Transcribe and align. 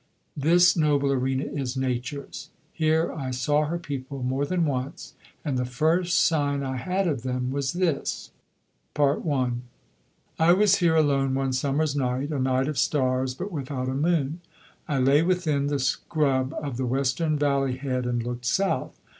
This 0.35 0.75
noble 0.75 1.11
arena 1.11 1.43
is 1.43 1.77
Nature's. 1.77 2.49
Here 2.73 3.11
I 3.13 3.29
saw 3.29 3.65
her 3.67 3.77
people 3.77 4.23
more 4.23 4.47
than 4.47 4.65
once. 4.65 5.13
And 5.45 5.59
the 5.59 5.63
first 5.65 6.17
sign 6.21 6.63
I 6.63 6.77
had 6.77 7.07
of 7.07 7.21
them 7.21 7.51
was 7.51 7.73
this. 7.73 8.31
I 8.95 9.51
I 10.39 10.53
was 10.53 10.77
here 10.77 10.95
alone 10.95 11.35
one 11.35 11.53
summer's 11.53 11.95
night; 11.95 12.31
a 12.31 12.39
night 12.39 12.67
of 12.67 12.79
stars, 12.79 13.35
but 13.35 13.51
without 13.51 13.89
a 13.89 13.93
moon. 13.93 14.41
I 14.87 14.97
lay 14.97 15.21
within 15.21 15.67
the 15.67 15.77
scrub 15.77 16.55
of 16.55 16.77
the 16.77 16.87
western 16.87 17.37
valley 17.37 17.75
head 17.77 18.07
and 18.07 18.23
looked 18.23 18.45
south. 18.45 18.99